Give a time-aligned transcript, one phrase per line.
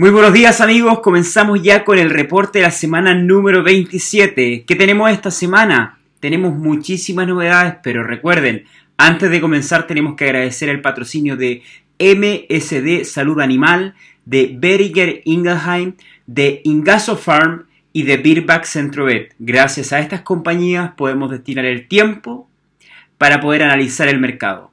[0.00, 4.62] Muy buenos días amigos, comenzamos ya con el reporte de la semana número 27.
[4.64, 5.98] ¿Qué tenemos esta semana?
[6.20, 8.66] Tenemos muchísimas novedades, pero recuerden,
[8.96, 11.62] antes de comenzar tenemos que agradecer el patrocinio de
[11.98, 15.94] MSD Salud Animal, de Beriger Ingelheim,
[16.28, 19.34] de Ingaso Farm y de Birback Centrovet.
[19.40, 22.48] Gracias a estas compañías podemos destinar el tiempo
[23.18, 24.70] para poder analizar el mercado.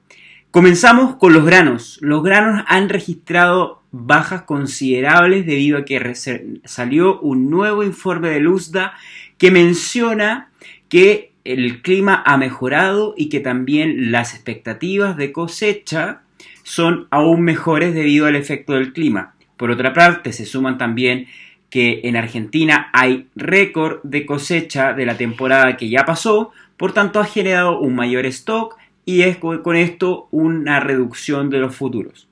[0.55, 1.99] Comenzamos con los granos.
[1.99, 6.15] Los granos han registrado bajas considerables debido a que
[6.63, 8.93] salió un nuevo informe de Luzda
[9.37, 10.49] que menciona
[10.87, 16.21] que el clima ha mejorado y que también las expectativas de cosecha
[16.63, 19.35] son aún mejores debido al efecto del clima.
[19.57, 21.27] Por otra parte, se suman también
[21.69, 27.19] que en Argentina hay récord de cosecha de la temporada que ya pasó, por tanto
[27.19, 32.27] ha generado un mayor stock y es con esto una reducción de los futuros.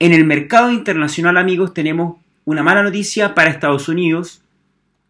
[0.00, 4.42] En el mercado internacional, amigos, tenemos una mala noticia para Estados Unidos,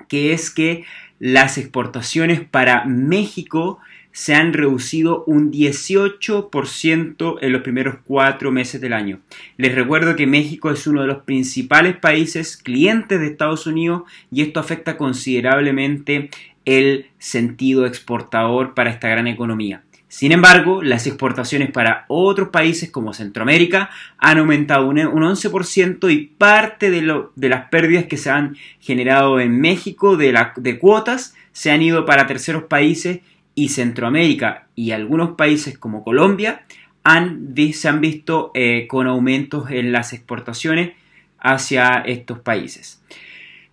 [0.08, 0.84] que es que
[1.19, 3.78] las exportaciones para México
[4.12, 9.20] se han reducido un 18% en los primeros cuatro meses del año.
[9.56, 14.42] Les recuerdo que México es uno de los principales países clientes de Estados Unidos y
[14.42, 16.30] esto afecta considerablemente
[16.64, 19.84] el sentido exportador para esta gran economía.
[20.08, 26.90] Sin embargo, las exportaciones para otros países como Centroamérica han aumentado un 11% y parte
[26.90, 32.26] de, las pérdidas que se han generado en México de, cuotas se han ido para
[32.26, 33.20] terceros países
[33.54, 36.62] y Centroamérica y algunos países como Colombia
[37.72, 40.92] se han visto eh, con aumentos en las exportaciones
[41.38, 43.02] hacia estos países.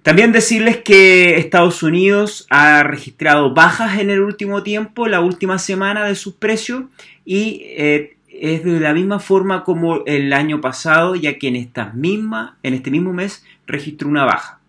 [0.06, 6.06] También decirles que Estados Unidos ha registrado bajas en el último tiempo, la última semana
[6.06, 6.84] de sus precios,
[7.26, 11.92] y eh, es de la misma forma como el año pasado, ya que en, esta
[11.94, 14.60] misma, en este mismo mes registró una baja.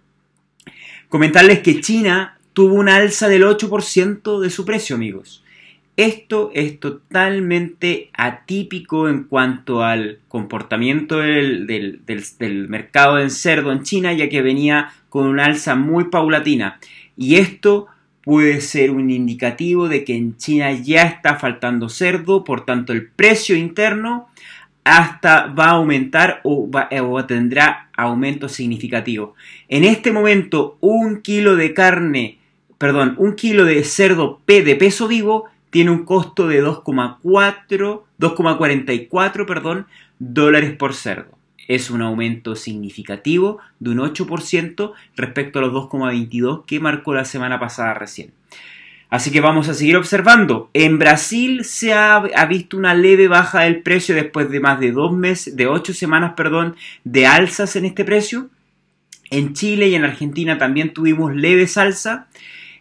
[1.10, 5.44] Comentarles que China tuvo una alza del 8% de su precio, amigos.
[5.96, 12.02] Esto es totalmente atípico en cuanto al comportamiento del,
[12.68, 16.78] mercado en cerdo en China, ya que venía con una alza muy paulatina.
[17.16, 17.86] Y esto
[18.22, 23.06] puede ser un indicativo de que en China ya está faltando cerdo, por tanto el
[23.06, 24.28] precio interno
[24.84, 29.34] hasta va a aumentar o, o tendrá aumento significativo.
[29.68, 32.38] En este momento, un kilo de carne,
[32.76, 39.46] perdón, un kilo de cerdo P de peso vivo tiene un costo de 2,4, 2,44
[39.46, 39.86] perdón,
[40.18, 41.36] dólares por cerdo.
[41.68, 47.58] Es un aumento significativo de un 8% respecto a los 2,22 que marcó la semana
[47.58, 48.32] pasada recién.
[49.08, 50.68] Así que vamos a seguir observando.
[50.72, 55.12] En Brasil se ha, visto una leve baja del precio después de más de dos
[55.12, 58.50] meses, de ocho semanas, perdón, de alzas en este precio.
[59.30, 62.26] En Chile y en Argentina también tuvimos leves alza.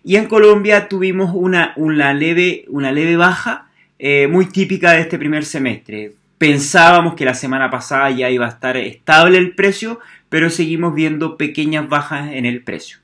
[0.08, 5.18] Y en Colombia tuvimos una, una, leve, una leve baja eh, muy típica de este
[5.18, 6.12] primer semestre.
[6.38, 10.00] Pensábamos que la semana pasada ya iba a estar estable el precio,
[10.30, 13.00] pero seguimos viendo pequeñas bajas en el precio.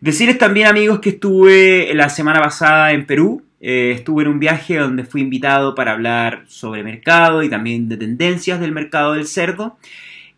[0.00, 4.78] Decirles también amigos que estuve la semana pasada en Perú, eh, estuve en un viaje
[4.78, 9.78] donde fui invitado para hablar sobre mercado y también de tendencias del mercado del cerdo.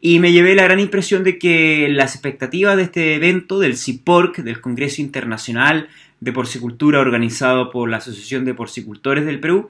[0.00, 4.38] Y me llevé la gran impresión de que las expectativas de este evento, del CIPORC,
[4.38, 5.88] del Congreso Internacional
[6.20, 9.68] de Porcicultura organizado por la Asociación de Porcicultores del Perú,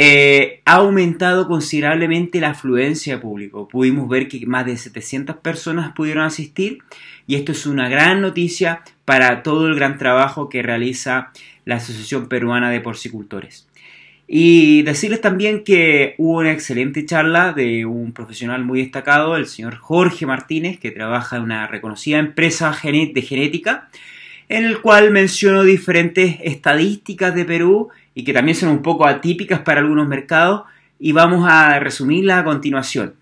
[0.00, 3.68] eh, ha aumentado considerablemente la afluencia de público.
[3.68, 6.78] Pudimos ver que más de 700 personas pudieron asistir
[7.26, 11.32] y esto es una gran noticia para todo el gran trabajo que realiza
[11.64, 13.67] la Asociación Peruana de Porcicultores.
[14.30, 19.76] Y decirles también que hubo una excelente charla de un profesional muy destacado, el señor
[19.76, 23.88] Jorge Martínez, que trabaja en una reconocida empresa de genética,
[24.50, 29.60] en el cual mencionó diferentes estadísticas de Perú y que también son un poco atípicas
[29.60, 30.64] para algunos mercados
[30.98, 33.14] y vamos a resumirlas a continuación.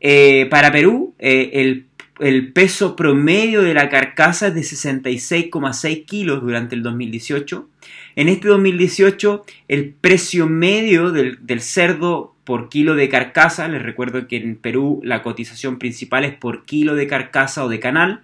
[0.00, 1.84] Eh, para Perú, eh,
[2.20, 7.68] el peso promedio de la carcasa es de 66,6 kilos durante el 2018.
[8.14, 14.36] En este 2018, el precio medio del, cerdo por kilo de carcasa, les recuerdo que
[14.36, 18.20] en Perú la cotización principal es por kilo de carcasa o de canal,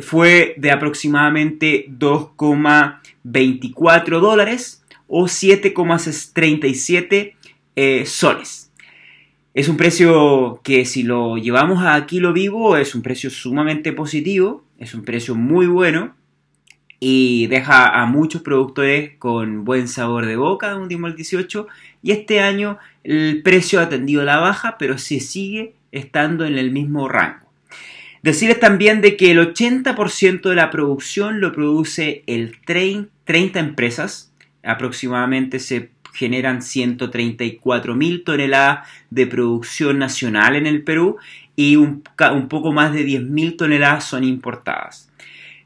[0.00, 7.34] fue de aproximadamente 2,24 dólares o 7,37
[7.76, 8.72] eh, soles.
[9.52, 14.64] Es un precio que si lo llevamos a kilo vivo es un precio sumamente positivo,
[14.78, 16.14] es un precio muy bueno
[17.00, 21.66] y deja a muchos productores con buen sabor de boca un último 18
[22.02, 26.58] y este año el precio ha tendido a la baja pero se sigue estando en
[26.58, 27.50] el mismo rango.
[28.22, 35.58] Decirles también de que el 80% de la producción lo produce el 30 empresas, aproximadamente
[35.58, 41.16] se generan 134 mil toneladas de producción nacional en el Perú
[41.56, 42.02] y un,
[42.48, 45.10] poco más de 10 mil toneladas son importadas.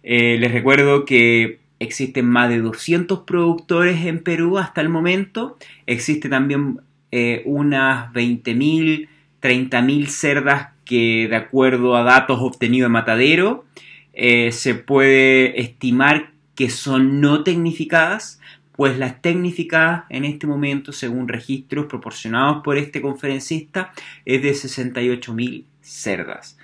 [0.05, 5.57] Eh, les recuerdo que existen más de 200 productores en Perú hasta el momento.
[5.87, 6.81] Existe también
[7.11, 9.09] eh, unas 20.000,
[9.41, 13.65] 30.000 cerdas que de acuerdo a datos obtenidos en Matadero
[14.13, 18.41] eh, se puede estimar que son no tecnificadas,
[18.73, 23.93] pues las tecnificadas en este momento, según registros proporcionados por este conferencista,
[24.25, 26.59] es de 68.000 cerdas.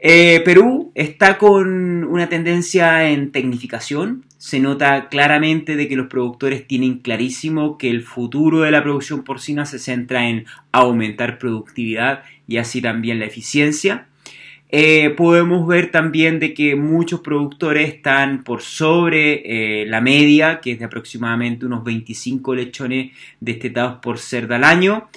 [0.00, 4.24] Eh, Perú está con una tendencia en tecnificación.
[4.36, 9.24] Se nota claramente de que los productores tienen clarísimo que el futuro de la producción
[9.24, 14.06] porcina se centra en aumentar productividad y así también la eficiencia.
[14.70, 20.72] Eh, podemos ver también de que muchos productores están por sobre eh, la media, que
[20.72, 25.08] es de aproximadamente unos 25 lechones destetados por cerda al año.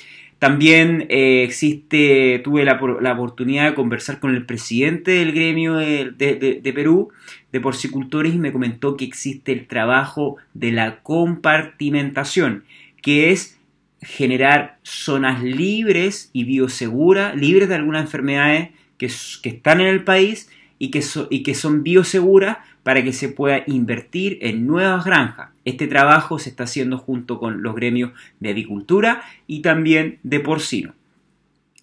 [0.41, 2.73] También eh, existe, tuve la,
[3.13, 7.09] oportunidad de conversar con el presidente del gremio de, Perú
[7.51, 12.63] de porcicultores y me comentó que existe el trabajo de la compartimentación,
[13.03, 13.59] que es
[14.01, 20.49] generar zonas libres y bioseguras, libres de algunas enfermedades que, están en el país
[20.81, 20.89] y
[21.43, 25.51] que, son bioseguras para que se pueda invertir en nuevas granjas.
[25.63, 30.95] Este trabajo se está haciendo junto con los gremios de avicultura y también de porcino.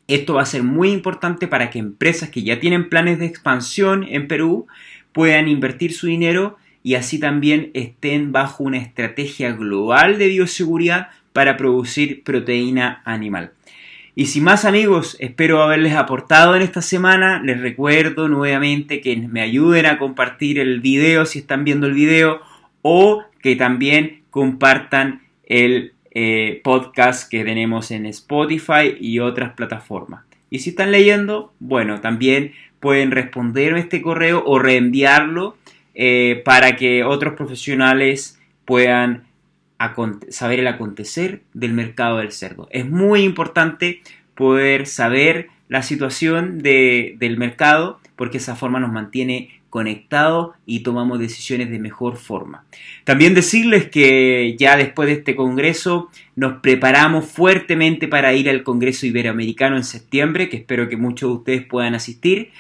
[0.08, 4.04] Esto va a ser muy importante para que empresas que ya tienen planes de expansión
[4.08, 4.66] en Perú
[5.12, 11.56] puedan invertir su dinero y así también estén bajo una estrategia global de bioseguridad para
[11.56, 13.52] producir proteína animal.
[14.18, 17.40] Y sin más amigos, espero haberles aportado en esta semana.
[17.40, 22.40] Les recuerdo nuevamente que me ayuden a compartir el video si están viendo el video
[22.82, 30.24] o que también compartan el eh, podcast que tenemos en Spotify y otras plataformas.
[30.50, 35.56] Y si están leyendo, bueno, también pueden responderme este correo o reenviarlo
[35.94, 39.27] eh, para que otros profesionales puedan
[40.30, 42.68] saber el acontecer del mercado del cerdo.
[42.70, 44.02] Es muy importante
[44.34, 51.70] poder saber la situación del mercado porque esa forma nos mantiene conectados y tomamos decisiones
[51.70, 52.64] de mejor forma.
[53.04, 59.06] También decirles que ya después de este Congreso nos preparamos fuertemente para ir al Congreso
[59.06, 62.50] Iberoamericano en septiembre, que espero que muchos de ustedes puedan asistir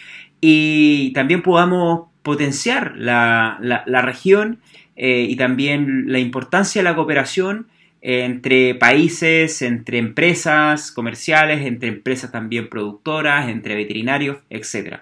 [0.40, 4.58] y también podamos potenciar la, la región
[4.98, 7.68] eh, y también la importancia de la cooperación
[8.00, 14.98] entre países, entre empresas comerciales, entre empresas también productoras, entre veterinarios, etc.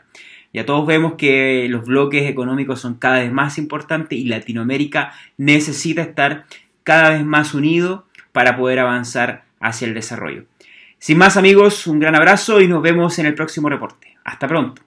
[0.52, 6.02] Ya todos vemos que los bloques económicos son cada vez más importantes y Latinoamérica necesita
[6.02, 6.44] estar
[6.84, 10.44] cada vez más unido para poder avanzar hacia el desarrollo.
[10.98, 14.16] Sin más amigos, un gran abrazo y nos vemos en el próximo reporte.
[14.24, 14.85] Hasta pronto.